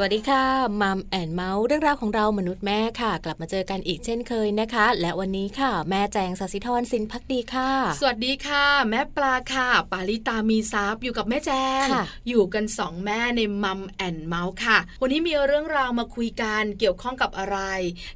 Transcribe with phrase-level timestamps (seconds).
[0.00, 0.44] สวัสดีค่ะ
[0.82, 11.50] มัมแอนเมาส์เรื่องราวของเรามนุษย์แม่ค่ะ กลับมาเจอกันอีกเช่นเคยนะคะ และวันนี้ค่ะ แม่แจงสัสิธรสินพักดีค่ะ สวัสดีค่ะ แม่ปลาค่ะ ปาลิตามีทรัพย์อยู่กับแม่แจ
[11.84, 11.86] ง
[12.28, 17.58] อยู่กันสองแม่ในมัมแอนเมาส์ค่ะ วันนี้มีเรื่องราวมาคุยกันเกี่ยวข้องกับอะไร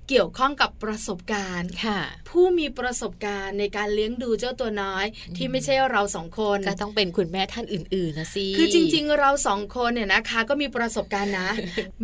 [0.08, 5.06] เกี่ยวข้องกับประสบการณ์ค่ะ ผู้มีประสบการณ์ในการเลี้ยงดูเจ้าตัวน้อย
[5.36, 11.50] ที่ไม่ใช่เราสองคนก็ต้องเป็นคุณแม่ท่านอื่นๆนะสิคือจริง ๆ เราสองคนเนี่ยนะคะ ก็มีประสบการณ์นะ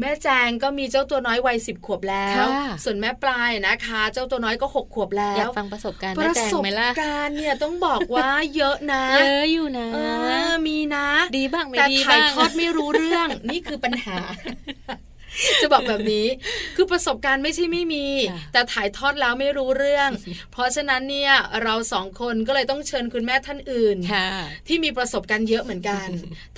[0.01, 2.45] แม่แจงก็มีเจ้าตัวน้อยวัยสิบขวบแล้ว
[2.85, 6.63] ส่วนแม่ปลายนะคะ เจ้าตัวน้อยก็หกขวบแล้วอยากฟังประสบการณ์ประสบ
[7.01, 9.89] การณ์เนี่ยต้องบอกว่าเยอะนะ เยอะอยู่นะ
[10.67, 11.07] มีนะ
[11.39, 14.17] ดีบ้างไม่ดีบ้างแต่ถ่ายทอดไม่รู้เรื่องนี่คือปัญหา
[15.63, 16.27] จะบอกแบบนี้
[16.77, 18.07] คือประสบการณ์ไม่ใช่ไม่มี
[18.53, 20.11] แต่ถ่ายทอดแล้วไม่รู้เรื่อง
[20.53, 21.33] เพราะฉะนั้นเนี่ย
[21.63, 23.97] เราสองคนก็เลยต้องเชิญคุณแม่ท่านอื่น
[24.69, 26.07] ที่มีประสบการณ์เยอะเหมือนกัน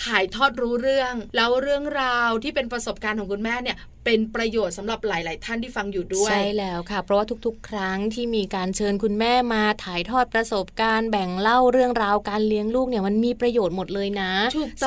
[0.05, 14.33] ถ่ายทอดรู้เรื่อง แล้วเรื่องราวที่เป็นประสบการณ์ของคุณแม่เนี่ยเป็นประโยชน์สำหรับหลาย ๆ ท่านที่ฟังอยู่ด้วย ใช่แล้วค่ะ เพราะว่าทุกๆ ครั้งที่มีการเชิญคุณแม่มาถ่ายทอดประสบการณ์แบ่งเล่าเรื่องราวการเลี้ยงลูกเนี่ยมันมีประโยชน์หมดเลยนะ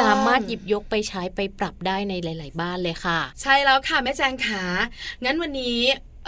[0.01, 4.63] สามารถหยิบยกไปใช้ไปปรับได้ในหลาย ๆ บ้านเลยค่ะ ใช่แล้วค่ะแม่แจงขา
[5.23, 5.81] งั้นวันนี้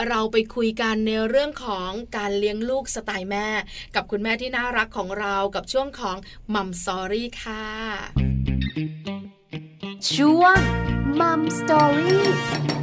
[0.07, 3.47] เราไปคุยกันในเรื่องของการเลี้ยงลูกสไตล์แม่
[3.95, 6.17] กับคุณแม่ที่น่ารักของเรากับช่วงของ
[6.53, 7.65] Mom Story ค่ะ
[10.13, 10.57] ช่วง
[11.19, 12.74] Mom Story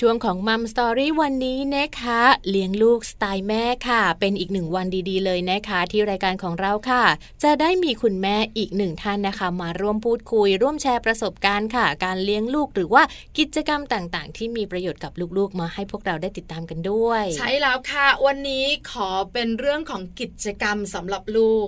[0.00, 7.04] ช่วงของ Mom Story วันนี้นะคะ เลี้ยงลูกสไตล์แม่ค่ะ เป็นอีกหนึ่งวันดีๆ เลยนะคะ ที่รายการของเราค่ะ
[7.42, 13.02] จะได้มีคุณแม่อีกหนึ่งท่านนะคะ มาร่วมพูดคุย ร่วมแชร์ประสบการณ์ค่ะ การเลี้ยงลูกหรือว่า
[13.38, 21.66] กิจกรรมต่างๆ ที่มีประโยชน์กับลูกๆ มาให้พวกเราได้ติดตามกันด้วย ใช่แล้วค่ะ วันนี้ขอเป็นเรื่องของกิจกรรมสำหรับลูก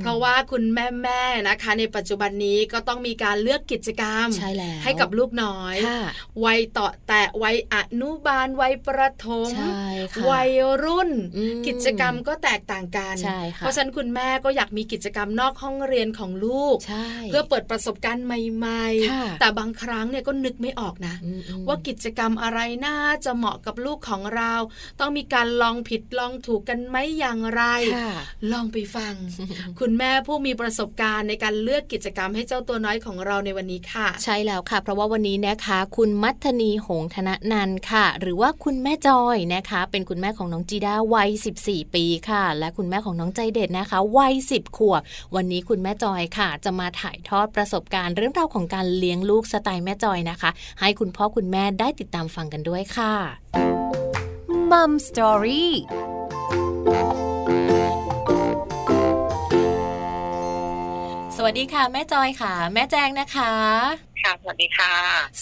[0.00, 5.76] เพราะว่าคุณแม่ๆนะคะ ในปัจจุบันนี้ก็ต้องมีการเลือกกิจกรรมใช่แล้วให้กับลูกน้อย
[6.44, 9.50] วัยต่อแต่วัยอนุบาลวัยประถม
[10.30, 10.50] วัย
[10.84, 11.10] รุ่น
[11.66, 13.16] กิจกรรมก็แตกต่างกัน
[13.58, 16.76] เพราะฉะนั้นคุณแม่ก็อยากมีกิจกรรมนอกห้องเรียนของลูก
[17.26, 21.14] เพื่อเปิดประสบการณ์ใหม่ ๆ แต่บางครั้งเนี่ยก็นึกไม่ออกนะ
[21.68, 24.52] ว่ากิจกรรมอะไรน่าจะเหมาะกับลูกของเรา
[25.00, 27.62] ต้องมีการลองผิดลองถูกกันไหมอย่างไร
[28.52, 29.14] ลองไปฟัง
[29.80, 41.30] คุณแม่ผู้มีประสบการณ์ในการเลือกกิจกรรมให้เจ้าตัวน้อยของเราในวันนี้ค่ะ ใช่แล้วค่ะ เพราะว่าวันนี้นะคะ คุณมัทนีหงธนนันค่ะ หรือว่าคุณแม่จอยนะคะ เป็นคุณแม่ของน้องจีด้าวัย
[41.62, 45.02] 14 ปีค่ะ และคุณแม่ของน้องใจเด็ดนะคะวัย 10 ขวบ
[45.34, 50.50] วันนี้คุณแม่จอยค่ะ จะมาถ่ายทอดประสบการณ์เรื่องราวของการเลี้ยงลูกสไตล์แม่จอยนะคะ
[50.80, 53.12] ให้คุณพ่อคุณแม่ได้ติดตามฟังกันด้วยค่ะ
[54.70, 55.72] มัมสตอรี่
[61.36, 63.52] สวัสดีค่ะ แม่จอยค่ะ แม่แจงนะคะ
[64.24, 64.94] ค่ะ สวัสดีค่ะ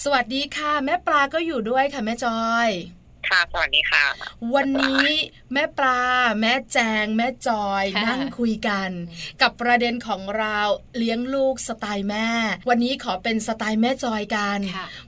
[0.03, 2.69] สวัสดีค่ะ แม่ปลาก็อยู่ด้วยค่ะแม่จอย
[3.29, 4.05] ค่ะสวัสดีค่ะ
[4.55, 5.07] วันนี้
[5.53, 6.01] แม่ปลา
[6.41, 8.89] แม่แจง แม่จอยนั่งคุยกัน
[9.41, 10.59] กับประเด็นของเรา
[10.97, 12.29] เลี้ยงลูกสไตล์แม่
[12.69, 14.59] วันนี้ขอเป็นสไตล์แม่จอยกัน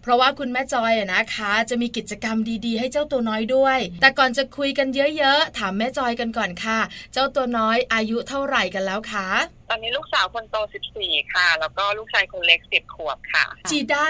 [0.01, 4.87] เพราะว่าคุณแม่จอยนะคะ จะมีกิจกรรมดีๆ ให้เจ้าตัวน้อยด้วย แต่ก่อนจะคุยกัน
[5.17, 6.79] เยอะๆ ถามแม่จอยกันก่อนค่ะ
[7.13, 9.27] เจ้าตัวน้อยอายุเท่าไหร่กันแล้วคะ
[9.69, 10.55] ตอนนี้ลูกสาวคนโต
[10.95, 14.03] 14 ค่ะ แล้วก็ลูกชายคนเล็ก 10 ขวบค่ะ จีด้า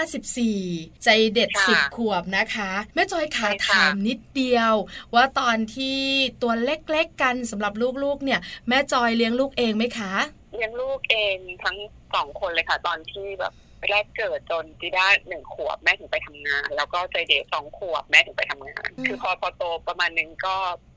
[0.50, 4.72] 14 ใจเด็ด 10 ขวบนะคะ แม่จอยขาถามนิดเดียว
[5.14, 5.98] ว่าตอนที่
[6.42, 7.72] ตัวเล็กๆกันสำหรับ
[8.04, 10.12] ลูกๆ เนี่ย แม่จอยเลี้ยงลูกเองไหมคะ
[10.54, 11.76] เลี้ยงลูกเองทั้ง
[12.14, 13.52] สองคนเลยค่ะ ตอนที่แบบ
[13.90, 20.56] แรกเกิดจนจีด้าหนึ่งขวบแม่ถึงไปทำงาน แล้วก็ใจเด็ดสองขวบแม่ถึงไปทำงาน คือพอพอโตประมาณนึงก็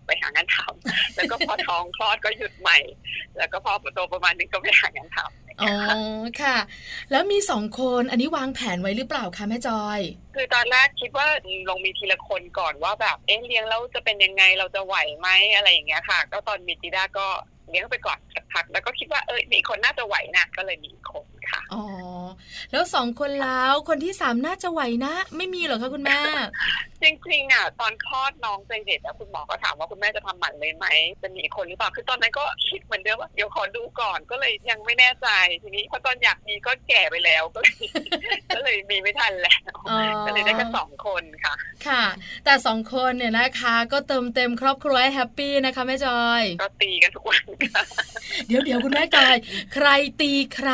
[0.10, 2.78] ไปหางานทำแล้วก็พอท้องคลอดก็หยุดใหม่
[3.38, 5.74] แล้วก็พอโตประมาณนึงก็ไปหางานทำอ๋อ
[6.42, 6.58] ค่ะ
[7.12, 10.00] แล้วมีสองคนอันนี้วางแผนไว้หรือเปล่าคะแม่จอย
[10.36, 11.28] คือตอนแรกคิดว่า
[11.70, 17.28] ลงมีทีละคนก่อนว่าแบบเอ๊ะเลี้ยงแล้วจะเป็นยังไงเราจะไหวไหมอะไรอย่างเงี้ยค่ะ ก็ตอนมีจีด้าก็
[17.70, 21.84] เลี้ยงไปก่อนสักพักแล้วก็คิดว่าเออมีคนน่าจะไหวนะก็เลยมีคน ค่ะอ๋อ
[22.72, 26.20] แล้วสองคนแล้วคนที่สามน่าจะไหวนะ ไม่มีหรอคะคุณแม่
[27.04, 30.86] จริงๆอะตอนคลอดน้องใจเด็ดคุณหมอก็ถามว่าคุณแม่จะทำหมันเลยไหม
[31.22, 35.28] จะมีคนหรือเปล่าคือตอนนั้นก็คิดเหมือนเดิมว่าเดี๋ยวขอดูก่อนก็เลยยังไม่แน่ใจ
[35.62, 37.76] ทีนี้พอตอนอยากมีก็แก่ไปแล้วก็เลย
[38.56, 39.60] ก็เลยมีไม่ทันแล้ว
[40.26, 41.54] ก็เลยได้แค่สองคนค่ะ
[41.88, 42.04] ค่ะ
[42.46, 47.84] แต่สองคนเนี่ยนะคะ ก็เติมเต็มครอบครัวให้แฮปปี้นะคะแม่จอยก็ตีกันทุกวันค่ะ
[48.48, 49.36] เดี๋ยวเดี๋ยวคุณแม่จอย
[49.74, 49.88] ใคร
[50.22, 50.72] ตีใคร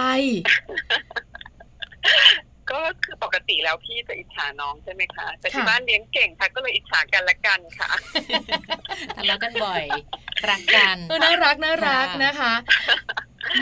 [2.72, 7.92] ก็คือปกติแล้วพี่จะอิจฉาน้องใช่ไหมคะ แต่ที่บ้านเลี้ยงเก่งค่ะก็เลยอิจฉากันละกันค่ะ
[9.16, 9.84] ทะะเลาะกันบ่อย
[10.50, 12.54] รักกันน่ารักน่ารักนะคะ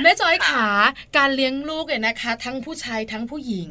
[0.01, 0.67] แม่จอยขา
[1.17, 3.69] การเลี้ยงลูกเนี่ยนะคะ ทั้งผู้ชายทั้งผู้หญิง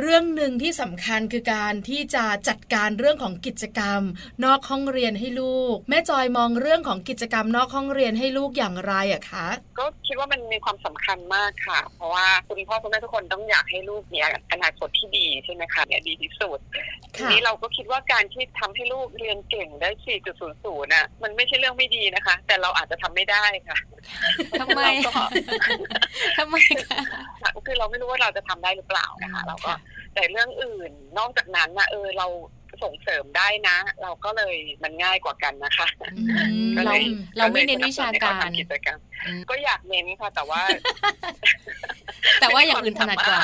[0.00, 4.02] เรื่องหนึ่งที่สำคัญคือการที่จะจัดการเรื่องของกิจกรรม
[4.44, 9.46] นอกห้องเรียนให้ลูก แม่จอยมองเรื่องของกิจกรรมนอกห้องเรียนให้ลูกอย่างไรอะคะ
[9.78, 14.18] ก็คิดว่ามันมีความสำคัญมากค่ะ เพราะว่าคุณพ่อคุณแม่ทุกคนต้องอยากให้ลูกมี
[14.52, 16.58] อนาคตที่ดีใช่ไหมคะเนี่ยดีที่สุด
[17.14, 19.90] ทีนี้เราก็คิดว่าการที่ทำให้ลูกเรียนเก่งได้
[20.40, 23.78] 4.00น่ะมันไม่ใช่เรื่องไม่ดีนะคะ แต่เราอาจจะทำไม่ได้ค่ะ
[24.60, 24.80] ทำไม
[26.38, 27.00] ทำไมคะ
[27.66, 29.72] คือเราไม่รู้ว่าเราจะทำได้หรือเปล่านะคะเราก็
[30.14, 32.26] แต่เรื่องอื่นนอกจากนั้นนะเออเรา
[32.82, 35.88] ส่งเสริมได้นะ เราก็เลยมันง่ายกว่ากันนะคะ
[36.86, 36.94] เรา
[37.38, 38.48] เราไม่เน้นวิชาการ
[39.26, 40.60] กิจกรรมก็อยากเน้นค่ะ แต่ว่า
[42.40, 43.42] แต่ว่าอย่างอื่นถนัดกว่า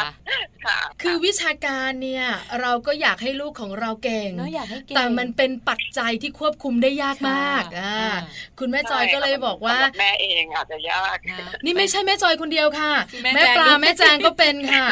[1.02, 2.26] คือวิชาการเนี่ย
[2.60, 4.30] เราก็อยากให้ลูกของเราเก่ง
[4.96, 8.10] แต่มันเป็นปัจจัยที่ควบคุมได้ยากมากอ่า
[8.58, 11.18] คุณแม่จอยก็เลยบอกว่า แม่เองอาจจะยาก
[11.64, 12.92] นี่ไม่ใช่แม่จอยคนเดียวค่ะ
[13.34, 14.86] แม่ปลาแม่แจงก็เป็นค่ะ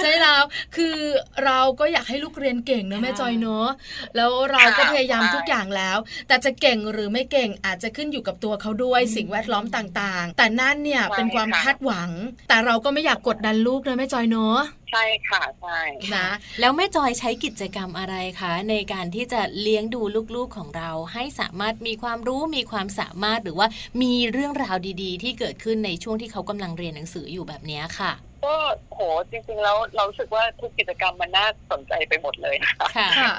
[0.00, 0.42] ใช่แล้ว
[0.76, 0.96] คือ
[1.44, 3.68] เราก็อยากให้ลูกเรียนเก่งนะแม่จอยเนาะ
[4.16, 5.98] แล้วเราก็พยายามทุกอย่างแล้ว
[6.28, 12.10] แต่จะเก่งหรือไม่เก่งอาจจะขึ้นอยู่กับตัวเขาด้วยสิ่งแวดล้อมต่างๆ แต่นั่นเนี่ยเป็นความคาดหวัง
[12.48, 14.58] แต่เราก็ไม่อยากกดดันลูกนะแม่จอยเนาะ
[14.92, 15.80] ใช่ค่ะใช่
[16.14, 16.28] นะ
[16.60, 20.00] แล้วแม่จอยใช้กิจกรรมอะไรคะ ในการที่จะเลี้ยงดู
[20.36, 23.68] ลูกๆของเรา ให้สามารถมีความรู้มีความสามารถหรือว่า
[24.02, 28.12] มีเรื่องราวดีๆ ที่เกิดขึ้นในช่วงที่เขากำลังเรียนหนังสืออยู่แบบนี้ค่ะ
[28.46, 28.56] ก็
[28.94, 29.00] โห
[29.30, 32.88] จริง ๆ แล้วเราสึกว่าทุกกิจกรรมมันน่าสนใจไปหมดเลยค่ะ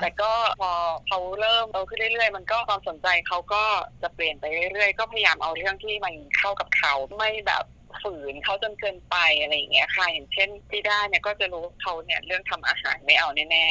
[0.01, 0.31] แต่ก็
[0.61, 0.71] พอ
[1.07, 3.63] เขาเริ่มโตขึ้นเรื่อยๆ มันก็ความสนใจเขาก็
[4.01, 7.63] จะเปลี่ยนไปเรื่อยๆ ก็พยายามเอาเรื่องที่มันเข้ากับเขาไม่แบบ
[8.03, 13.65] ฝืนเขาจนเกินไปอะไรอย่างเงี้ยค่ะ อย่างเช่นพี่ด้าเนี่ยก็จะรู้เขาเนี่ยเรื่องทำอาหารไม่เอาแน่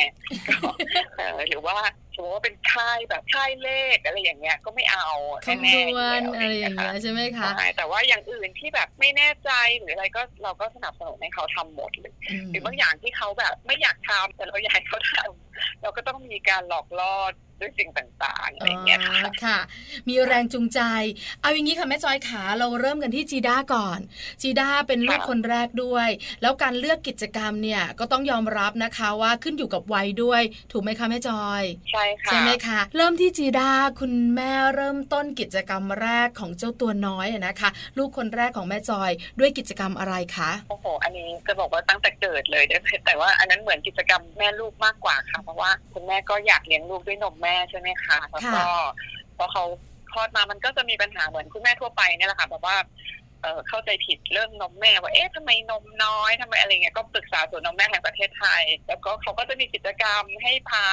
[0.70, 1.76] ๆหรือว่า
[2.14, 5.08] สมมติว่าเป็นค่ายแบบค่ายเลขอะไรอย่างเงี้ยก็ไม่เอา
[5.44, 12.14] แน่ๆอะไรอย่างเงี้ยใช่ไหมคะใช่แต่ว่าอย่างอื่นที่แบบไม่แน่ใจหรืออะไรก็เราก็สนับสนุนให้เขาทำหมดเลย
[12.48, 17.14] หรือบางอย่างที่เขาแบบไม่อยากทำแต่เราอยากให้เขาทำเราก็ต้องมีการหลอกล่อ
[17.60, 19.00] ด้วยสิ่งต่างๆอะไรเงี้ย
[19.44, 19.58] ค่ะ
[20.08, 20.80] มีแรงจูงใจ
[21.40, 23.98] เอาอย่างนี้ค่ะแม่จอยขาเราเริ่มกันที่จีด้าก่อน
[24.42, 26.08] จีด้าเป็นลูกคนแรกด้วย
[26.42, 30.42] แล้วการเลือกกิจกรรมเนี่ยก็ต้องยอมรับนะคะว่าขึ้นอยู่กับวัยด้วย
[30.72, 31.62] ถูกไหมคะแม่จอย
[31.92, 33.70] ใช่ค่ะใช่ไหมคะเริ่มที่จีด้า
[34.00, 39.10] คุณแม่เริ่มต้นกิจกรรมแรกของเจ้าตัวน้อยนะคะ ลูกคนแรกของแม่จอย
[39.40, 42.64] ด้วยกิจกรรมอะไรคะโอ้โหอันนี้จะบอกว่าตั้งแต่เกิดเลย
[43.06, 48.64] แต่ว่าอันนั้นเหมือนกิจกรรมแม่ลูกมากกว่าค่ะเพราะว่าคุณแม่ก็อยากเลี้ยงลูกด้วยนมแม่ใช่ไหมคะแล้วก็
[49.36, 49.64] พอเขา
[50.12, 52.76] คลอดมามันก็จะมีปัญหาเหมือนคุณแม่ทั่วไปเนี่ยแหละค่ะแบบว่า
[53.68, 60.86] เข้าใจผิดเรื่องนมแม่ว่าเอ๊ะทำไมนมน้อยทำไมอะไรเงี้ยก็ปรึกษาศูนย์นมแม่แห่งประเทศไทย แล้วก็เขาก็จะมีกิจกรรมให้พา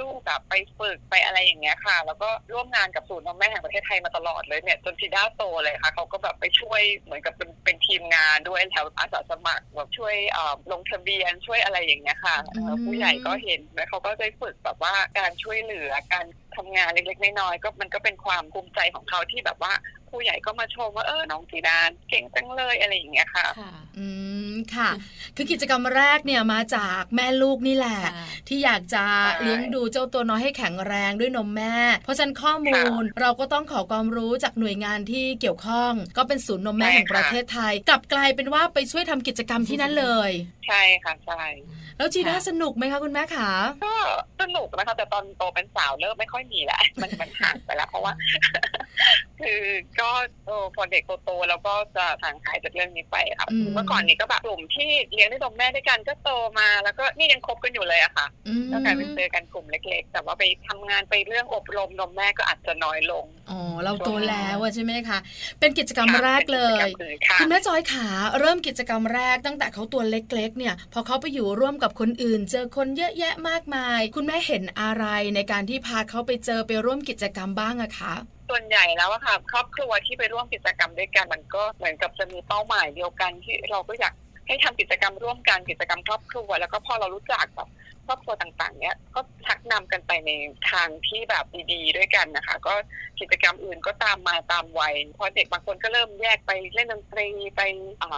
[0.00, 10.14] ลูกแบบไปฝึกไปอะไรอย่างเงี้ยค่ะ แล้วก็ร่วมงานกับศูนย์นมแม่แห่งประเทศไทยมาตลอดเลยเนี่ยจนซีด้าโตเลยค่ะเขาก็แบบไปช่วยเหมือนกับเป็นเป็นทีมงานด้วยแถวอาสาสมัครแบบช่วย
[10.72, 12.36] ลงทะเบียนช่วยอะไรอย่างเงี้ยค่ะ
[12.84, 16.26] ผู้ใหญ่ก็เห็นแล้วเขาก็ได้ฝึกแบบว่าการช่วยเหลือการ
[16.56, 19.72] ทำงานเล็กๆน้อยๆก็มันก็เป็นความภูมิใจของเขาที่แบบว่า
[20.10, 23.46] ผู้ใหญ่ก็มาชมว่าเออน้องสีดานเก่งจังเลยอะไรอย่างเงี้ยค่ะ
[23.98, 24.06] อื
[24.50, 24.90] มค่ะ
[25.36, 28.00] คือกิจกรรมแรกเนี่ยมาจากแม่ลูกนี่แหละ
[28.48, 29.04] ที่อยากจะ
[29.42, 40.30] เลี้ยงดูเจ้าตัวน้อยให้แข็งแรงด้วยนมแม่ เพราะฉะนั้นข้อมูลเราก็ต้องขอความรู้จากหน่วยงานที่เกี่ยวข้อง ก็เป็นศูนย์นมแม่แห่งประเทศไทย กลับกลายเป็นว่าไปช่วยทำกิจกรรมที่นั่นเลย
[40.66, 41.42] ใช่ค่ะใช่
[41.98, 43.50] แล้วจีน่าสนุกไหมคะคุณแม่คะ
[43.84, 43.94] ก็
[44.40, 48.12] สนุกนะคะแต่ตอนโตเป็นสาวเริ่มไม่ค่อยมีแหละมันมันห่างไปแล้วเพราะว่า
[49.40, 49.62] คือ
[50.00, 50.10] ก็
[50.74, 58.26] พอเด็กโตๆแล้วก็จะห่างหายจากเรื่องนี้ไปครับเมื่อก่อนนี้ก็แบบกลุ่มที่เลี้ยงด้วยนมแม่ด้วยกันก็โตมาแล้วก็นี่ยังคบกันอยู่เลยอะค่ะ
[58.70, 65.18] แล้วกลายเป็นเจอกันกลุ่มเล็ก ๆ แต่ว่าไปทำงานไปเรื่องอบรมนมแม่ก็อาจจะน้อยลงอ๋อเราโตแล้วใช่ไหมคะ
[65.60, 66.82] เป็นกิจกรรมแรกเลย
[67.40, 68.08] คุณแม่จอยขา
[68.40, 78.12] เริ่มกิจกรรมแรกตั้งแต่เขาตัวเล็ก ๆ เนี่ย พอเขาไปอยู่ร่วมกับคนอื่น เจอคนเยอะแยะมากมาย คุณแม่เห็นอะไรในการที่พาเขาไปไปเจอไปร่วมกิจกรรมบ้างอะคะ
[78.50, 84.14] ส่วนใหญ่แล้วอะค่ะ ครอบครัวที่ไปร่วมกิจกรรมด้วยกันมันก็เหมือนกับจะมีเป้าหมายเดียวกันที่เราก็อยาก
[84.46, 87.68] ให้ทำกิจกรรมร่วมกันกิจกรรมครอบครัวแล้วก็พอเรารู้จักแบบ
[88.06, 90.30] ครอบครัวต่างๆ เนี้ยก็ชักนำกันไปใน
[90.70, 92.74] ทางที่แบบดีๆด้วยกันนะคะ ก็
[93.20, 97.62] กิจกรรมอื่นก็ตามมาตามวัยพอเด็กบางคนก็เริ่มแยกไปเล่นดนตรีไป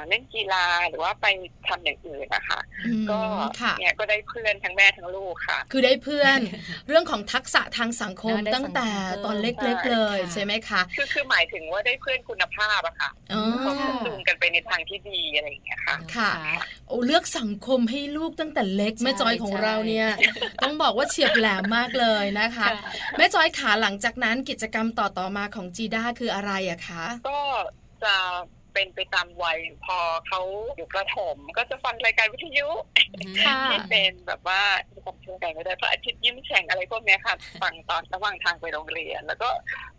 [0.09, 1.27] เล่นกีฬาหรือว่าไป
[1.69, 2.61] ทำอย่างอื่นนะคะ
[3.11, 3.19] ก็
[3.79, 6.39] เนี่ยก็ได้เพื่อนทั้งแม่ทั้งลูกค่ะ คือได้เพื่อน
[6.89, 8.89] เรื่องของทักษะทางสังคมตั้งแต่
[9.25, 13.11] ตอนเล็กๆเลยใช่ไหมคะคือคือหมายถึงว่าได้เพื่อนคุณภาพอะค่ะ
[13.61, 13.73] เขา
[14.07, 16.31] จูงกันไปในทางที่ดีอะไรอย่างเงี้ยค่ะค่ะ
[16.89, 20.09] โอ้เลือกสังคมให้ลูกตั้งแต่เล็กแม่จอยของเราเราเนี่ย
[20.63, 22.67] ต้องบอกว่าเฉียบแหลมมากเลยนะคะ
[23.17, 27.41] แม่จอยขาหลังจากนั้นกิจกรรมต่อต่อมาของจีด้าคืออะไรอะคะ ก็
[28.05, 28.15] จะ
[28.75, 30.41] เป็นไปตามวัยพอเขา
[30.77, 32.69] อยู่ประถม ก็จะฟังรายการวิทยุ
[33.71, 34.63] ที่เป็นแบบว่า
[35.07, 39.49] จำชื่อกันไม่ได้พระอาทิตย์ยิ้มแฉ่งอะไรพวกนี้ค่ะฟังตอนระหว่างทางไปโรงเรียน แล้วก็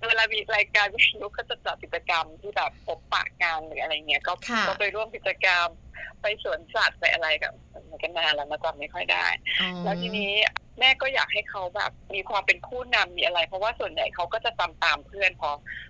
[0.07, 4.33] เวลามีรายการวิทยุก็จะจัดกิจกรรมที่แบบพบปะกันหรืออะไรเงี้ยก็
[4.67, 5.67] ก็ไปร่วมกิจกรรม
[6.21, 9.25] ไปสวนสัตว์ไปอะไรกับมันกันนานแล้วมาจำไม่ค่อยได้
[9.83, 10.31] แล้วทีนี้
[10.79, 15.49] แม่ก็อยากให้เขาแบบมีความเป็นผู้นำมีอะไร เพราะว่าส่วนใหญ่เขาก็จะตามตามเพื่อนพอ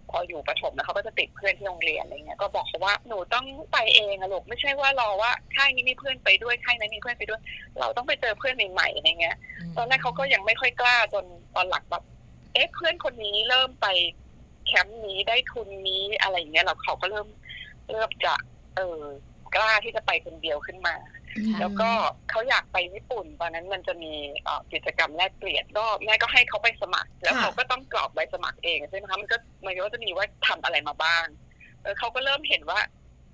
[0.10, 7.42] พออยู่ประถมแล้วเขาก็จะติดเพื่อนที่โรงเรียนอะไรเงี้ยก็บอกเขาว่าหนูต้องไปเองอะลูกไม่ใช่ว่ารอว่าค่ายนี้มีเพื่อนไปด้วยค่ายนั้นมีเพื่อนไปด้วย
[7.80, 9.38] เราต้องไปเจอเพื่อนใหม่ๆอะไรเงี้ย
[9.78, 12.04] ตอนแรกเขาก็ยังไม่ค่อยกล้าจนตอนหลังแบบ
[12.54, 13.88] เอ๊ะเพื่อนคนนี้เริ่มไป
[14.68, 17.28] แคมป์นี้ได้ทุนนี้อะไรเงี้ยเราเขาก็เริ่ม
[17.92, 18.34] เริ่มจะ
[18.76, 19.02] เออ
[19.56, 20.96] กล้าที่จะไปคนเดียวขึ้นมา
[21.60, 21.90] แล้วก็
[22.30, 24.14] เขาอยากไปญี่ปุ่นตอนนั้นมันจะมี
[24.74, 31.26] กิจกรรมแลกเปลี่ยนก็แม่ก็ให้เขาไปสมัคร แล้วเขาก็ต้องกรอกใบสมัครเองใช่ไหมคะมันก็มันก็จะมีว่าทำอะไรมาบ้าง
[31.82, 32.80] เออเขาก็เริ่มเห็นว่า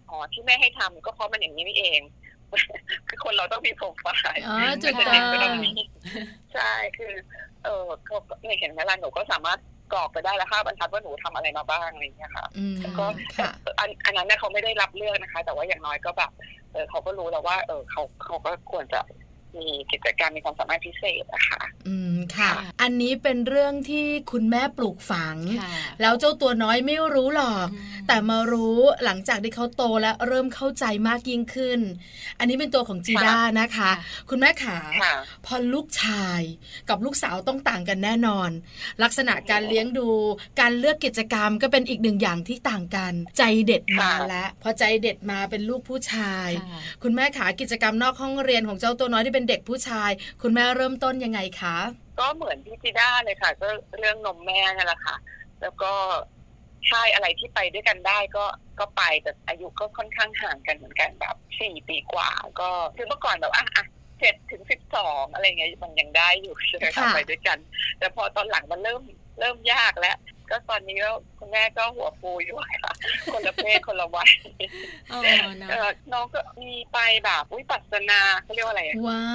[0.10, 2.02] อ๋อที่แม่ให้ทำก็เพราะมันอย่างนี้นี่เอง
[3.08, 4.42] คือคนเราต้องมีโปรไฟล์
[4.84, 5.72] จุดเด่นก็ต้องมี
[6.54, 7.14] ใช่คือ
[7.64, 9.60] เออเขาเนี่ยเห็นไหมล่ะหนูก็สามารถ
[9.94, 12.46] กรอกไปได้แล้วค่ะบรรทัดว่าหนูทำอะไรมาบ้างอะไรอย่างเงี้ยค่ะ
[13.00, 13.06] ก็
[14.06, 16.32] อันนั้นเนี่ยเขาไม่ได้รับเลือกนะคะ แต่ว่าอย่างน้อยก็แบบ
[16.72, 19.00] เออเขาก็รู้แล้วว่า เออเขาเขาก็ควรจะ
[19.60, 25.38] มีกิจการมีความสามารถพิเศษนะคะอืมค่ะ อันนี้เป็นเรื่องที่คุณแม่ปลูกฝัง
[26.02, 27.68] แล้วเจ้าตัวน้อยไม่รู้หรอก
[28.08, 31.80] แต่มารู้หลังจากที่เขาโตและเริ่มเข้าใจมากยิ่งขึ้น
[32.40, 33.92] อันนี้เป็นตัวของจีด้านะคะ
[34.30, 34.78] คุณแม่ขา
[35.46, 36.42] พอลูกชาย
[36.90, 38.50] กับลูกสาวต้องต่างกันแน่นอน
[39.04, 40.10] ลักษณะการเลี้ยงดู
[40.60, 46.50] การเลือกกิจกรรมก็เป็นอีกหนึ่งอย่างที่ต่างกัน ใจเด็ดมาแล้วพอใจเด็ดมาเป็นลูกผู้ชาย
[47.04, 51.78] คุณแม่ขากิจกรรมนอกห้องเรียนของเจ้าตัวน้อยที่เป็นเด็กผู้ชาย คุณแม่เริ่มต้นยังไงคะ
[52.20, 53.68] ก็เหมือนพี่จีด้าเลยค่ะ ก็
[54.00, 55.16] เรื่องนมแม่นั่นแหละค่ะ
[55.62, 55.92] แล้วก็
[56.90, 58.46] ใช่อะไรที่ไปด้วยกันได้ก็
[58.80, 62.30] ก็ไปแต่อายุก็ค่อนข้างห่างกันเหมือนกันแบบสี่ปีกว่า
[62.60, 63.86] ก็คือเมื่อก่อนแบบอะอะ
[64.20, 67.58] เจ็ดถึงสิบสองอะไรเงี้ยมันยังได้อยู่ใช่ไหมคะไปด้วยกัน
[68.00, 69.02] แต่พอตอนหลังมันเริ่ม
[69.40, 70.18] เริ่มยากแล้ว
[70.50, 72.81] ก็ตอนนี้ก็คุณแม่ก็หัวฟูอยู่ค่ะ
[73.34, 74.32] คนละเพศคนละวัย
[76.14, 78.84] น้องก็มีไปแบบวิปัสสนาเขาเรียกว่าอะไร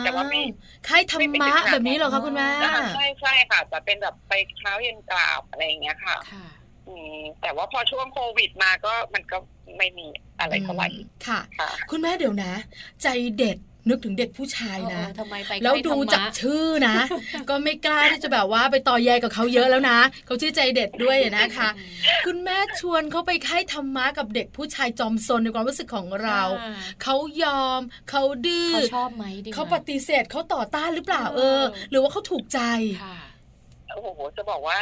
[0.05, 0.41] แต่ว่าไม่
[0.89, 2.49] ค่ายธรรมะแบบนี้เหรอคะคุณแม่
[2.95, 6.17] ใช่ใช่ค่ะแต่เป็นแบบไปเช้าเย็นกราบอะไรอย่างเงี้ยค่ะ
[7.41, 9.39] แต่ว่าพอช่วงโควิดมาก็มันก็
[9.79, 10.07] ไม่มี
[10.41, 10.89] อะไรเท่าไหร่
[11.27, 11.41] ค่ะ
[11.91, 12.53] คุณแม่เดี๋ยวนะ
[13.03, 13.59] ใจเด็ด
[13.89, 15.05] นึกถึงเด็กผู้ชายนะ
[15.63, 16.97] แล้วดูจากชื่อนะ
[17.49, 21.69] ก็ไม่กล้าที่จะแบบว่าไปต่อแยกับเขาเยอะแล้วนะเขาชื่อใจเด็ดด้วยนะคะ
[22.27, 26.41] คุณแม่ชวนเขาไปค่ายธรรมะกับเด็กผู้ชายจอมซนในความรู้สึกของเรา
[27.03, 29.25] เขายอมเขาดื้อเขาชอบไหม
[29.55, 32.61] เขาปฏิเสธเขาต่อต้านหรือเปล่าเออ หรือว่าเขาถูกใจ
[33.89, 34.77] โอ้โหจะบอกว่า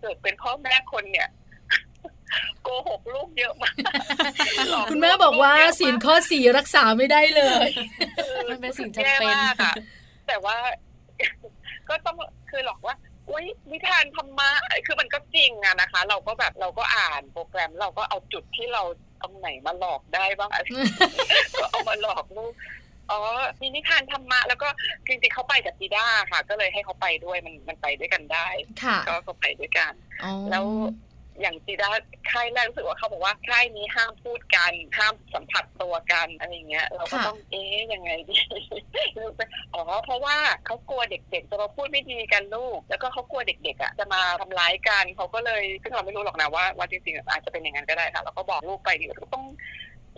[0.00, 1.28] เกิดเป็นพ่อแม่คนเนี่ย
[2.62, 3.74] โกหกลูกเยอะมาก
[4.90, 7.68] คุณแม่บอกว่าสินข้อสี่รักษาไม่ได้เลย
[8.48, 9.72] มันเป็นสิ่งจำเป็นค่ะ
[10.26, 10.56] แต่ว่า
[11.88, 12.16] ก็ต้อง
[12.50, 12.96] คือหลอกว่า
[13.30, 14.50] อุ้ยนิทานธรรมะ
[14.86, 18.82] คือมันก็จริงอะนะคะ เราก็แบบเราก็อ่านโปรแกรมเราก็เอาจุดที่เรา
[19.18, 20.50] เอาไหนมาหลอกได้บ้าง
[21.60, 22.52] ก็เอามาหลอกลูก
[23.10, 23.20] อ๋อ
[23.60, 24.68] มีนิทานธรรมะ แล้วก็
[25.06, 28.48] จริงๆเขาไปกับจีด้าค่ะ ก็เลยให้เขาไปด้วยมันมันไปด้วยกันได้
[29.08, 29.92] ก็ก็ไปด้วยกัน
[30.50, 30.64] แล้ว
[31.40, 31.90] อย่างจีด้า
[32.30, 38.38] ค่ายแรกรู้สึกว่าเขาบอกว่าค่ายนี้ห้ามพูดกันห้ามสัมผัสตัวกันอะไรเงี้ยเราก็ต้องเอ๊ยยังไงดี
[39.74, 49.46] อ๋อเพราะว่าเขากลัวเด็กๆจะมาพูดไม่ดีกันลูก แล้วก็เขากลัวเด็กๆอะจะมาทำร้ายกันเขาก็เลยซึ่งเราไม่รู้หรอกนะว่าว่าจริงๆอาจจะเป็นอย่างนั้นก็ได้ค่ะเราก็บอกลูกไปดีก็ต้อง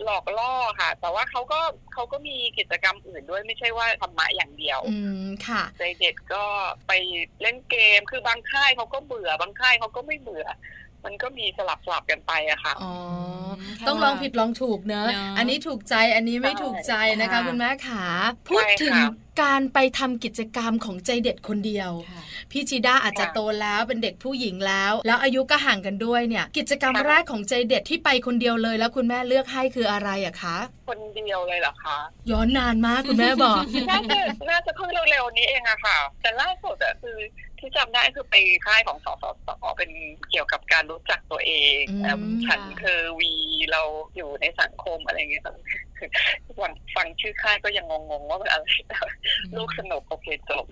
[0.05, 1.59] หลอกล่อค่ะ แต่ว่าเขาก็
[1.93, 6.43] เขาก็มีกิจกรรมอื่นด้วยไม่ใช่ว่าธรรมะอย่างเดียว อืมค่ะใจเด็ดก็
[6.87, 6.91] ไป
[7.41, 10.45] เล่นเกมคือบางค่ายเขาก็เบื่อบางค่ายเขาก็ไม่เบื่อ
[11.05, 12.93] มันก็มีสลับสลับกันไปอะค่ะ อ๋อ
[13.87, 18.03] ต้องลองผิดลองถูกเนอะ อันนี้ถูกใจ อันนี้ไม่ถูกใจนะคะคุณแม่ขา
[18.49, 18.95] พูดถึง
[19.43, 21.91] การไปทำกิจกรรมของใจเด็ดคนเดียว
[22.51, 30.57] พี่จีด้าอาจจะโตแล้วเป็นเด็กผู้หญิงแล้ว แล้วอายุก็ห่างกันด้วยเนี่ย กิจกรรมแรกของใจเด็ดที่ไปคนเดียวเลย แล้วคุณแม่เลือกให้คืออะไรอะคะ
[30.89, 31.97] คนเดียวเลยเหรอคะ
[32.31, 37.17] ย้อนนานมากคุณแม่บอก น่าจะน่าจะเพิ่งเร็วๆนี้เองอะค่ะ แต่ล่าสุดอะคือ
[37.61, 39.91] ที่จำได้คือไปค่ายของสสสเป็น
[40.31, 41.81] เกี่ยวกับการรู้จักตัวเอง
[42.45, 43.31] ฉันคือวี
[43.71, 43.81] เรา
[44.15, 45.51] อยู่ในสังคมอะไรเงี้ยฟั
[46.69, 48.65] งฟังชื่อค่ายก็ยังงงๆว่ามันอะไร
[49.55, 50.65] ลูกสนุกโอเคจบ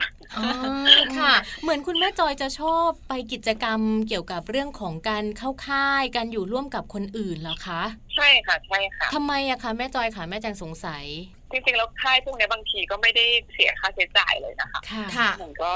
[1.18, 7.82] ค่ะ เหมือนคุณแม่จอยจะชอบไปกิจกรรมเกี่ยวกับเรื่องของการเข้าค่าย การอยู่ร่วมกับคนอื่นเหรอคะ
[8.16, 11.06] ใช่ค่ะใช่ค่ะทำไมอะคะแม่จอยค่ะแม่แจงสงสัย
[11.52, 14.82] จริงๆแล้วค่ายพวกนี้บางทีก็ไม่ได้เสียค่าใช้จ่ายเลยนะคะ
[15.18, 15.74] ค่ะมันก็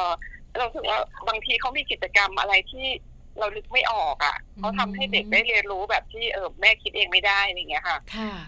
[0.57, 2.87] เราถือว่าบางทีเขามีกิจกรรมอะไรที่
[3.39, 7.99] เราลึกไม่ออกอะเขาทำให้เด็กได้เรียนรู้แบบที่เออแม่คิดเองไม่ได้อย่างเงี้ยค่ะ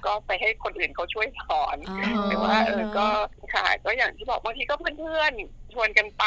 [0.06, 1.78] ก็ไปให้คนอื่นเขาช่วยสอน
[2.28, 3.08] หรือว่าเออก็
[3.54, 6.26] ค่ะก็อย่างที่บอกบางทีก็เพื่อนๆชวนกันไป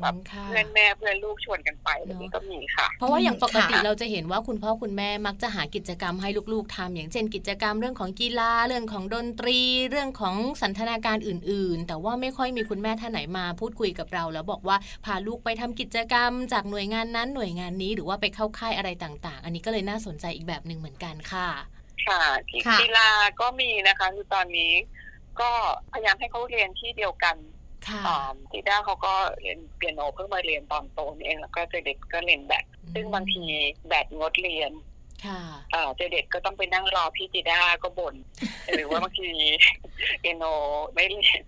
[0.00, 0.14] แบบ
[0.46, 9.60] เพื่อนแม่เพื่อนลูกชวนกันไปแบบนี้ก็มีค่ะ เพราะว่าอย่างปกติเราจะเห็นว่าคุณพ่อคุณแม่มักจะหากิจกรรมให้ลูกๆทำอย่างเช่น กิจกรรมเรื่องของกีฬาเรื่องของดนตรี
[9.90, 21.48] เรื่องของสันทนาการอื่น ๆ แต่ว่าไม่ค่อยมีคุณแม่ท่านไหนมาพูดคุยกับเรา แล้วบอกว่าพาลูกไปทำกิจกรรม จากหน่วยงานนั้นหน่วยงานนี้หรือว่าไปเข้าค่ายอะไรต่าง ๆ อันนี้ก็เลยน่าสนใจอีกแบบหนึ่งเหมือนกันค่ะ
[22.08, 22.22] ค่ะ
[22.80, 23.08] กีฬา
[23.40, 24.72] ก็มีนะคะคือตอนนี้
[25.40, 25.50] ก็
[25.92, 27.36] พยายามให้เขาเรียนที่เดียวกัน
[28.50, 32.64] ทีด้าเขาก็เรียนเปียโนเพิ่งมาเรียนตอนโตนี่เองแล้วก็เด็กก็เรียนแบด
[32.94, 33.42] ซึ่งบางที
[33.86, 34.72] แบดงดเรียน
[35.26, 35.42] ค่ะ
[36.12, 38.14] เด็กก็ต้องไปนั่งรอพี่จีด้าก็บ่น
[38.76, 39.28] หรือว่าบางที
[40.22, 40.44] เปียโน
[40.94, 41.04] ไม่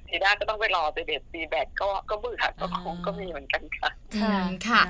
[0.08, 3.90] จีด้าก็ต้องไปรอเด็กตีแบดก็ก็เบื่อก็คงก็มีเหมือนกันค่ะ
[4.66, 4.82] ค่ะ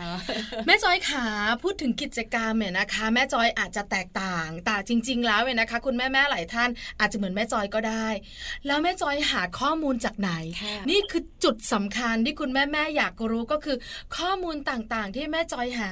[0.67, 1.27] แม่จอยขา
[1.63, 8.09] พูดถึงกิจกรรมเนี่ยนะคะ แม่จอยอาจจะแตกต่างแต่จริง ๆ แล้วเนี่ยนะคะ คุณแม่แม่หลายท่านอาจจะเหมือนแม่จอยก็ได้
[8.67, 10.31] แล้วแม่จอยหาข้อมูลจากไหน
[10.91, 13.77] นี่คือจุดสำคัญที่คุณแม่แม่อยากรู้ก็คือ
[14.17, 15.91] ข้อมูลต่างๆ ที่แม่จอยหา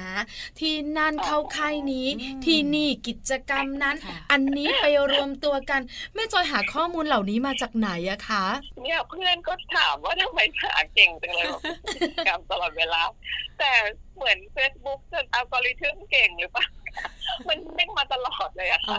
[0.59, 2.07] ที่นั่นเข้าค่ายนี้
[2.45, 3.95] ที่นี่กิจกรรมนั้น
[4.31, 5.81] อันนี้ไปรวมตัวกัน
[6.13, 8.45] แม่จอยหาข้อมูลเหล่านี้มาจากไหนอะคะ
[8.83, 11.47] เนี่ยเพื่อนก็ถามว่าทำไมหาเก่งจังเลย
[11.95, 13.01] กิจกรรมตลอดเวลา
[13.59, 13.71] แต่
[14.15, 16.65] เหมือน Facebook จนอัลกอริทึมเก่งหรือเปล่า
[17.47, 18.97] มันเด้งมาตลอดเลยอะค่ะ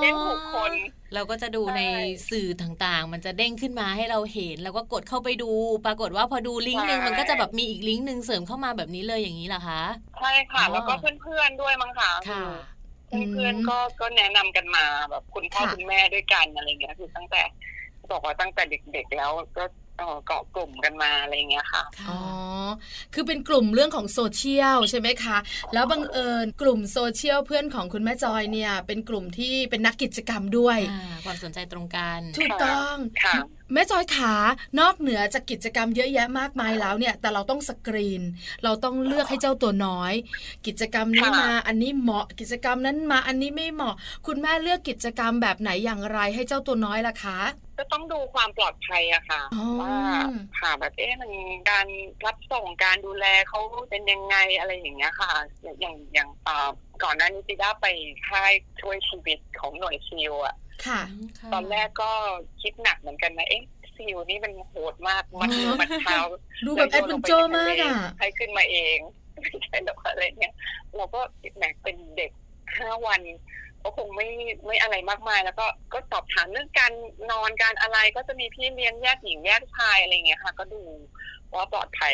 [0.00, 0.72] เด้งถูกคน
[1.14, 1.82] เราก็จะดูใน
[2.30, 5.50] สื่อต่างๆ มันจะเด้งขึ้นมาให้เราเห็น แล้วก็กดเข้าไปดู
[5.86, 9.82] ปรากฏว่าพอดูลิงก์หนึ่งมันก็จะแบบมีอีกลิงก์หนึ่งเสริมเข้ามาแบบนี้เลยอย่างนี้เหรอคะ
[10.20, 12.44] ใช่ค่ะ แล้วก็เพื่อนๆด้วยมั้งคะค่ะ
[13.08, 17.42] เพื่อนๆก็ก็แนะนำกันมาแบบคุณพ่อคุณแม่ด้วยกันอะไรเงี้ยคือตั้งแต่
[18.10, 18.62] บอกว่าตั้งแต่
[18.92, 19.64] เด็กๆแล้วก็
[20.26, 22.18] เกาะกลุ่มกันมาอะไรเงี้ยค่ะอ๋อ
[23.14, 25.38] คือเป็นกลุ่มเรื่องของโซเชียลใช่ไหมคะ
[25.74, 30.78] แล้วบังเอิญกลุ่มโซเชียลเพื่อนของคุณแม่จอยเนี่ย เป็นกลุ่มที่เป็นนักกิจกรรมด้วย
[31.24, 32.96] ความสนใจตรงกันถูกต้อง
[33.72, 34.34] แม่จอยขา
[34.80, 38.22] นอกเหนือจากกิจกรรมเยอะแยะมากมายแล้วเนี่ย แต่เราต้องสกรีน
[38.64, 40.12] เราต้องเลือกให้เจ้าตัวน้อย
[40.66, 43.94] กิจกรรมนี้มาอันนี้เหมาะกิจกรรมนั้นมาอันนี้ไม่เหมาะ
[44.26, 47.38] คุณแม่เลือกกิจกรรมแบบไหนอย่างไรให้เจ้าตัวน้อยล่ะคะ
[47.82, 49.42] ก็ต้องดูความปลอดภัยอะค่ะ
[49.80, 49.96] ว่า
[50.58, 51.32] ค่ะแบบเอ๊ะมัน
[51.70, 51.86] การ
[52.26, 55.32] รับส่งการดูแลเขาเป็นยังไงอะไรอย่างเงี้ยค่ะ
[55.80, 56.28] อย่างอย่าง
[57.02, 57.86] ก่อนหน้านี้จิด้าไป
[58.28, 61.00] ค่ายช่วยชีวิตของหน่วยซิลอะค่ะ
[61.52, 62.10] ตอนแรกก็
[62.62, 63.62] คิดหนักเหมือนกันนะเอ๊ะ
[63.96, 66.18] ซิลนี่มันโหดมาก มันมือมันเท้า
[66.66, 68.98] ดูแบบแอดเวนเจอร์มากอะให้ขึ้นมาเอง
[69.40, 70.54] ไม่ใช่หรอกอะไรเงี้ย
[70.96, 72.30] เราก็คิดหนักเป็นเด็ก
[72.76, 73.20] ห้าวัน
[73.84, 74.28] ก็คงไม่
[74.66, 76.92] ไม่อะไรมากมาย แล้วก็ก็สอบถามเรื่องการ
[77.30, 80.82] นอนการอะไรก็จะมีพี่เลี้ยงแยกหญิงแยกชายอะไรเงี้ยค่ะ ก็ดู
[81.54, 82.12] ว่าปลอดภัย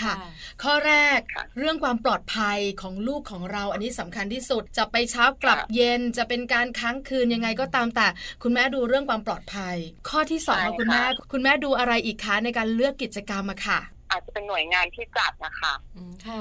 [0.00, 0.14] ค่ะ
[0.62, 1.20] ข้อแรก
[1.58, 8.06] เรื่องความปลอดภัยของลูกของเราอันนี้สำคัญที่สุดจะไปเช้ากลับเย็นจะเป็นการค้างคืนยังไงก็ตามแต่
[8.42, 9.76] คุณแม่ดูเรื่องความปลอดภัย
[10.08, 13.80] ข้อที่สองคุณแม่คุณแม่ดูอะไรอีกคะในการเลือกกิจกรรมอะค่ะ
[14.10, 15.74] อาจจะเป็นหน่วยงานที่จัดนะคะ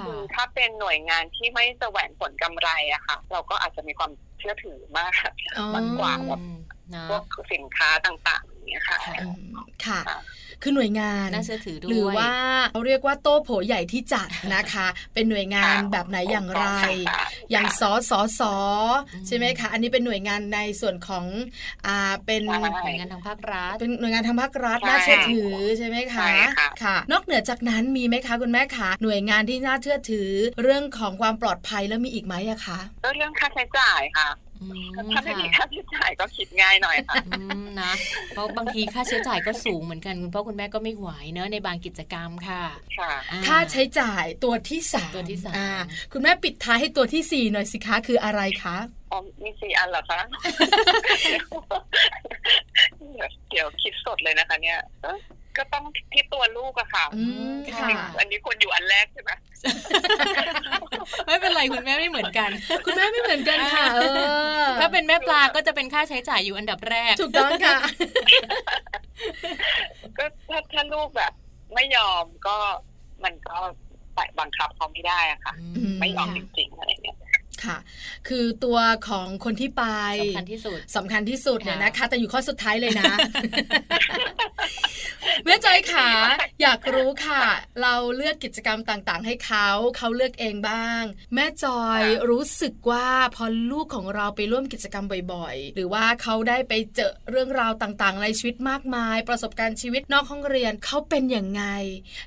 [0.05, 4.11] คือถ้าเป็นหน่วยงานที่ไม่แสวงผลกำไรอะค่ะ เราก็อาจจะมีความ
[4.45, 5.13] เชื่อถือมาก
[5.75, 6.41] มากกว่าแบบ
[7.09, 8.97] พวกสินค้าต่างๆอย่างเงี้ยค่ะ
[9.85, 10.01] ค่ะ
[10.63, 12.31] คือหน่วยงานน่าเชื่อถือด้วยหรือว่า
[12.73, 16.65] เราเรียกว่าโต้โผใหญ่ที่จัดนะคะ เป็นหน่วยงานแบบไหนอย่างไร
[17.51, 18.41] อย่างสสส
[19.27, 21.25] ใช่ไหมคะ อันนี้เป็นหน่วยงานในส่วนของ
[21.85, 22.43] อ่าเป็น
[22.81, 26.27] หน่วยงานทางภาครัฐ เป็นหน่วยงานทางภาครัฐน่าเชื่อถือใช่ไหมคะ
[26.83, 30.29] ค่ะ นอกเหนือจากนั้นมีไหมคะคุณแม่คะหน่วยงานที่น่าเชื่อถือ
[30.61, 34.29] เรื่องของความปลอดภัยแล้วมีอีกไหมอะคะก็เรื่องค่าใช้จ่ายค่ะ
[35.13, 37.15] ถ้าไม่มีค่าใช้จ่ายก็คิดง่ายหน่อยค่ะ
[37.81, 37.91] นะ
[38.29, 42.63] เพราะบางทีค่าใช้จ่ายก็สูงเหมือนกันคุณพ่อคุณแม่ก็ไม่ไหวเนอะในบางกิจกรรมค่ะ
[43.47, 48.77] ค่าใช้จ่ายตัวที่สามตัวที่สามคุณแม่ปิดท้ายให้ตัวที่สี่หน่อยสิคะคืออะไรคะ
[49.11, 50.19] อ๋อมีสี่อันเหรอคะ
[53.51, 54.79] เดี๋ยวคิดสดเลยนะคะ เนี่ย
[55.57, 57.05] ก็ต้องที่ตัวลูกอะค่ะ
[58.19, 59.31] อันนี้ควรอยู่อันแรกใช่ไหม
[61.25, 62.49] ไม่เป็นไรคุณแม่ไม่เหมือนกัน
[62.85, 63.85] คุณแม่ไม่เหมือนกันค่ะ
[64.79, 67.77] ถ้าเป็นแม่ปลาก็จะเป็นค่าใช้จ่ายอยู่อันดับแรก ถูกต้องค่ะ
[70.17, 71.33] ก็ถ้าถ้าลูกแบบ
[71.73, 72.57] ไม่ยอมก็
[73.23, 73.57] มันก็
[74.39, 75.53] บังคับเขาไม่ได้อะค่ะ
[75.99, 77.17] ไม่ยอมจริงๆอะไรเงี้ย
[77.67, 77.77] ค่ะ
[78.27, 78.77] คือตัว
[79.09, 79.83] ของคนที่ไป
[80.27, 83.13] สำคัญที่สุดสำคัญที่สุดเนี่ยนะคะ แต่อยู่ข้อสุดท้ายเลยนะ
[85.45, 86.09] แม่ใจค่ะ
[86.61, 87.41] อยากรู้ค่ะ
[87.81, 91.03] เราเลือกกิจกรรมต่างๆ ให้เขาเขาเลือกเองบ้าง
[91.35, 101.63] แม่จอยรู้สึกว่าพอลูกของเราไปร่วมกิจกรรมบ่อยๆ หรือว่าเขาได้ไปเจอเรื่องราวต่างๆ ในชีวิตมากมาย ประสบการณ์ชีวิตนอกห้องเรียนเขาเป็นอย่างไง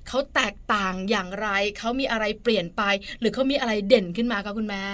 [0.08, 1.48] เขาแตกต่างอย่างไร
[1.78, 2.82] เขามีอะไรเปลี่ยนไป
[3.20, 4.84] หรือเขามีอะไรเด่นขึ้นมาคะคุณแม่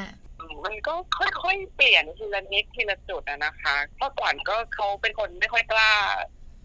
[0.65, 5.91] มันก็ค่อยๆเปลี่ยนทีละนิดทีละจุดนะคะเพราะก่อนก็เขาเป็นคนไม่ค่อยกล้า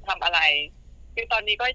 [0.07, 0.39] ทำอะไร
[1.13, 1.65] คือตอนนี้ก็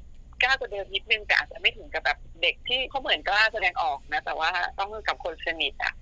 [0.43, 5.93] กล้ากว่าเดิมนิดนึงแต่อาจจะไม่ถึงกับแบบเด็กที่เขาเหมือนกล้าแสดงออกนะ แต่ว่าต้องกับคนสนิทอะ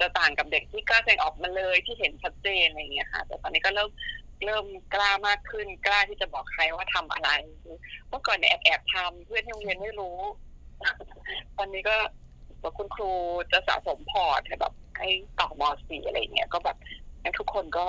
[0.00, 3.90] จะต่างกับเด็กที่กล้าแสดงออกมาเลยที่เห็นชัดเจนอะไรอย่างเงี้ยค่ะ แต่ตอนนี้ก็เริ่ม
[4.44, 7.30] เริ่มกล้ามากขึ้นกล้าที่จะบอกใครว่าทำอะไร
[8.08, 10.18] เมื่อก่อนเนี่ยแอบแอบทำเพื่อนที่โรงเรียนไม่รู้
[11.58, 11.96] ตอนนี้ก็
[12.76, 13.10] คุณครู
[13.52, 15.08] จะสะสมพอร์ตให้แบบ ให้
[15.40, 16.76] ต่อมอสีอะไรเงี้ยก็แบบ
[17.38, 17.84] ทุกคนก็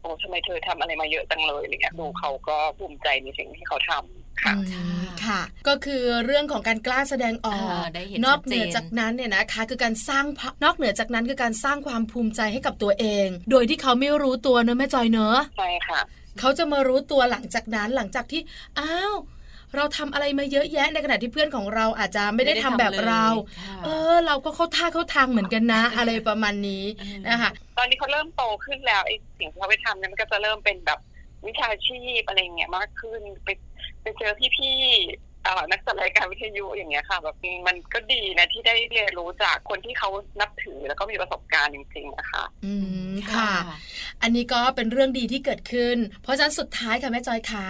[0.00, 4.54] โอ้ทำไมเธอทำอะไรมาเยอะจังเลยอะไรเงี้ยดูเขาก็ภูมิใจในสิ่งที่เขาทำค่ะ
[5.24, 7.84] ค่ะ ก็คือเรื่องของการกล้าแสดงออก
[8.26, 10.24] นอกเหนือจากนั้นเนี่ยนะคะคือการสร้าง
[10.64, 16.00] นอกเหนือจากนั้นคือการสร้างความภูมิใจให้กับตัวเอง โดยที่เขาไม่รู้ตัวเนอะแม่จอยเนอะใช่ค่ะ
[16.40, 18.40] เขาจะมารู้ตัวหลังจากนั้นหลังจากที่
[18.78, 19.14] อ้าว
[19.74, 23.24] เราทำอะไรมาเยอะแยะในขณะที่เพื่อนของเราอาจจะไม่ได้ทำแบบเรา
[23.84, 26.84] เออ เราก็เข้าท่าเข้าทางเหมือนกันนะ อะไรประมาณนี้
[27.28, 30.98] นะคะตอนนี้เขาเริ่มโตขึ้นแล้วไอ้สิ่งที่เขาไปทำเนี่ยมันก็จะเริ่มเป็นแบบ
[31.46, 33.48] วิชาชีพอะไรเงี้ยมากขึ้นไป
[34.02, 34.76] ไปเจอพี่
[35.70, 42.74] นักจัดรายการวิทยุอย่างเงี้ยค่ะแบบมันก็ดีนะที่ได้เรียนรู้จากคนที่เขานับถือแล้วก็มีประสบการณ์จริงๆนะคะอื
[43.10, 43.52] มค่ะ
[44.22, 47.66] อันนี้ก็เป็นเรื่องดีที่เกิดขึ้น เพราะฉะนั้นสุดท้ายค่ะแม่จอยขา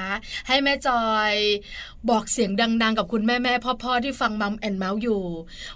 [0.48, 1.32] ให้แม่จอย
[2.10, 5.22] บอกเสียงดังๆ กับคุณแม่แม่พ่อๆที่ฟังมัมแอนเมาส์อยู่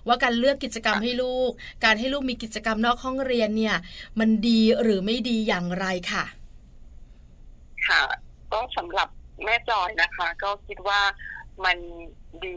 [0.06, 1.50] ว่าการเลือกกิจกรรมให้ลูก
[1.84, 3.76] การให้ลูกมีกิจกรรมนอกห้องเรียนเนี่ย
[4.20, 6.24] มันดีหรือไม่ดีอย่างไรค่ะ
[7.88, 8.02] ค่ะ
[8.52, 9.08] ก็สำหรับ
[9.44, 11.00] แม่จอยนะคะ ก็คิดว่า
[11.66, 11.78] มัน
[12.44, 12.56] ดี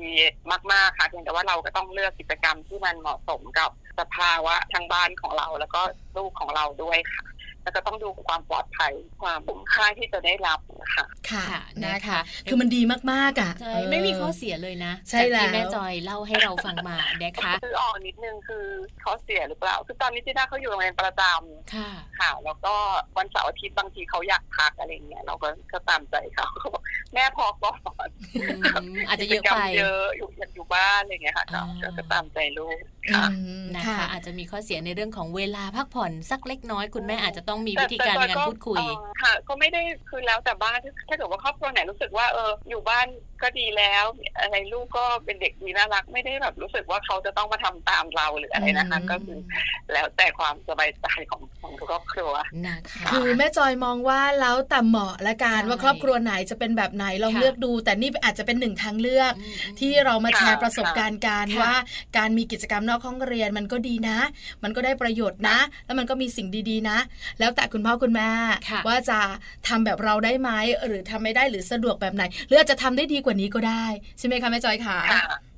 [0.72, 5.82] มากๆค่ะเพียงแต่ว่าเราก็ต้องเลือกกิจกรรมที่มันเหมาะสมกับสภาวะทางบ้านของเรา แล้วก็
[6.18, 7.24] ลูกของเราด้วยค่ะ
[7.64, 10.60] แล้วก็ต้องดูความปลอดภัยความคุ้มค่าที่จะได้รับ
[10.96, 18.66] ค่ะค่ะนะคะ คือมันดีมากๆอะใช่ไม่มีข้อเสียเลยนะใช่แล้วที่แม่จอยเล่าให้เราฟังมานะคะคือออกนิดนึงคือ
[19.04, 22.74] ข้อเสียหรือเปล่าคือตอนนี้ที่น่าเขาอยู่โรงเรียนประจำค่ะค่ะ แล้วก็
[23.18, 27.74] วันเสาร์อาทิตย์บางทีเขาอยากพักอะไรเงี้ยเราก็ก็ตามใจเขาเขาบอกแม่พอก่อ
[28.08, 28.10] น
[29.08, 31.46] อาจจะเยอะไปเยอะอยู่อยู่บ้านอะไรเงี้ยค่ะ
[31.98, 32.78] ก็ตามใจลูก
[33.14, 33.26] ค่ะ
[33.76, 38.84] นะคะ อาจจะมีข้อเสียในเรื่องของเวลาพักผ่อนสักเล็กน้อยคุณแม่อาจจะต้องมีวิธีการในการพูดคุย
[39.24, 43.08] ค่ะ ก็ไม่ได้คือแล้วแต่บ้านถ้าเกิดว่าครอบครัวไหนรู้สึกว่าเอออยู่บ้าน
[43.44, 44.06] ก็ดีแล้ว
[44.40, 49.40] อะไรลูกก็เป็นเด็กดีน่ารัก ไม่ได้แบบรู้สึกว่าเขาจะต้องมาทำตามเราหรืออะไรนะคะ ก็คือ
[49.92, 52.32] แล้วแต่ความสบายใจของของทุกครอบครัว
[52.68, 59.34] นะคะคือแม่จอยมองว่าแล้วแต่เหมาะละกันว่าครอบครัวไหนจะเป็นแบบไหนลองเลือกดู แต่นี่อาจจะเป็นหนึ่งทางเลือก
[59.80, 61.74] ที่เรามาแชร์ประสบการณ์การว่า
[62.18, 64.18] การมีกิจกรรมนอกห้องเรียนมันก็ดีนะ
[64.64, 66.98] มันก็ได้ประโยชน์นะ แล้วมันก็มีสิ่งดีๆนะ
[67.40, 68.30] แล้วแต่คุณพ่อคุณแม่
[68.88, 69.20] ว่าจะ
[69.68, 70.50] ทำแบบเราได้ไหม
[70.86, 73.86] หรือทำไม่ได้หรือสะดวกแบบไหนหรืออาจจะทำได้ดีกว่านี้ก็ได้
[74.20, 75.00] ใช่ไหมคะแม่จอยค่ะ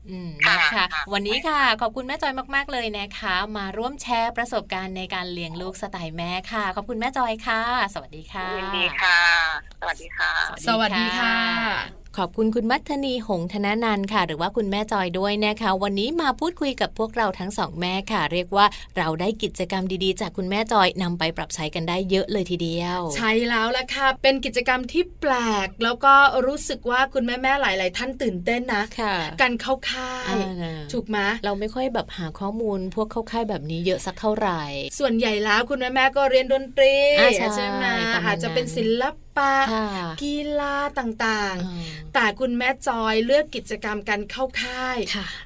[0.09, 7.61] อืมนะคะวันนี้ค่ะ ขอบคุณแม่จอยมาก ๆ เลยนะคะ มาร่วมแชร์ประสบการณ์ในการเลี้ยงลูกสไตล์แม่ค่ะ ขอบคุณแม่จอยค่ะ
[7.93, 9.19] สวัสดีค่ะยินดีค่ะ
[9.81, 10.31] สวัสดีค่ะ
[10.67, 18.65] สวัสดีค่ะ ขอบคุณคุณมัทนีหงธนนันค่ะ หรือว่าคุณแม่จอยด้วยนะคะ วันนี้มาพูดคุยกับพวกเราทั้งสองแม่ค่ะ เรียกว่า
[18.97, 25.33] เราได้กิจกรรมดีๆ จากคุณแม่จอยนำไปปรับใช้กันได้เยอะเลยทีเดียว ใช่แล้วละค่ะ เป็นกิจกรรมที่แปล
[25.65, 26.13] ก แล้วก็
[26.47, 30.35] รู้สึกว่าคุณแม่แม่หลาย ๆ ท่านตื่นเต้นนะค่ะการเข้าค่าย
[30.93, 34.63] ถูกไหมเราไม่ค่อยแบบหาข้อมูล พวกเข้าค่ายแบบนี้เยอะสักเท่าไหร่
[34.99, 36.93] ส่วนใหญ่แล้วคุณแม่แม่ก็เรียนดนตรี
[37.37, 37.85] ใช่ไหม
[38.25, 39.55] อาจจะเป็นศิลป ปะ
[40.23, 44.97] กีฬาต่างๆ แต่คุณแม่จอยเลือกกิจกรรมการเข้าค่าย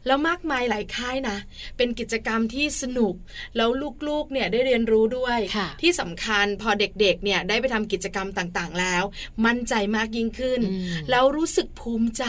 [0.05, 1.37] แล้วมากมายหลายค่ายนะ
[1.77, 3.15] เป็นกิจกรรมที่สนุก
[3.57, 3.69] แล้ว
[4.07, 5.39] ลูกๆ เนี่ยได้เรียนรู้ด้วย
[5.81, 9.03] ที่สำคัญพอเด็กๆ เนี่ยได้ไปทำกิจกรรมต่างๆ แล้ว
[9.45, 10.61] มั่นใจมากยิ่งขึ้น
[11.09, 12.25] แล้วรู้สึกภูมิใจ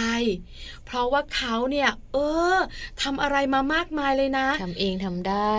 [0.92, 2.18] เพราะว่าเขาเนี่ย เอ
[2.56, 2.58] อ
[3.02, 5.54] ทำอะไรมามากมายเลยนะทำเองทำได้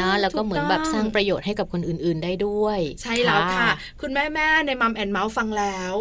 [0.00, 3.70] นะแล้วก็เหมือนแบบสร้างประโยชน์ให้กับคนอื่น ๆได้ด้วย ใช่แล้วค่ะ
[4.00, 5.92] คุณแม่แม่ในมัมแอนเมาส์ฟังแล้ว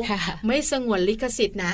[0.47, 1.73] ไม่สงวนลิขสิทธิ์นะ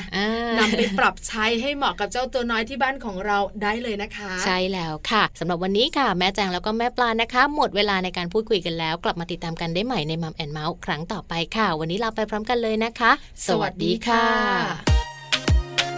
[0.59, 13.11] นำไปปรับใช้ให้เหมาะกับเจ้าตัวน้อยที่บ้านของเราได้เลยนะคะ ใช่แล้วค่ะสำหรับวันนี้ค่ะ แม่แจงแล้วก็แม่ปลานะคะ หมดเวลาในการพูดคุยกันแล้ว กลับมาติดตามกันได้ใหม่ใน Mom and Mouth ครั้งต่อไปค่ะ วันนี้ลาไปพร้อมกันเลยนะคะ
[13.47, 14.98] สวัสดีค่ะ